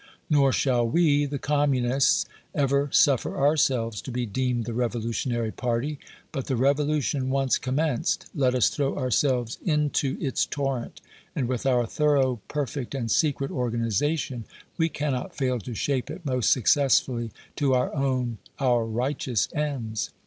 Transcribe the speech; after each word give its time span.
Nor 0.31 0.51
shall 0.51 0.87
we, 0.89 1.27
the 1.27 1.37
Communists, 1.37 2.25
ever 2.55 2.89
suffer 2.91 3.37
ourselves 3.37 4.01
to 4.01 4.09
be 4.11 4.25
deemed 4.25 4.65
the 4.65 4.73
revolutionary 4.73 5.51
party; 5.51 5.99
but 6.31 6.47
the 6.47 6.55
revolution 6.55 7.29
once 7.29 7.59
commenced, 7.59 8.25
let 8.33 8.55
us 8.55 8.69
throw 8.69 8.97
ourselves 8.97 9.59
into 9.63 10.17
its 10.19 10.43
torrent, 10.47 11.01
and 11.35 11.47
with 11.47 11.67
our 11.67 11.85
thorough, 11.85 12.41
perfect 12.47 12.95
and 12.95 13.11
secret 13.11 13.51
organization, 13.51 14.45
we 14.75 14.89
cannot 14.89 15.37
fail 15.37 15.59
to 15.59 15.75
shape 15.75 16.09
it 16.09 16.25
most 16.25 16.49
successfully 16.51 17.29
to 17.57 17.75
our 17.75 17.93
own, 17.93 18.39
our 18.57 18.87
righteous 18.87 19.49
ends. 19.53 20.09